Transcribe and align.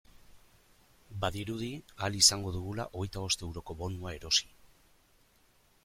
Badirudi 1.25 1.69
ahal 1.99 2.17
izango 2.21 2.55
dugula 2.57 2.87
hogeita 2.91 3.27
bost 3.27 3.47
euroko 3.49 3.77
bonua 3.83 4.19
erosi. 4.19 4.53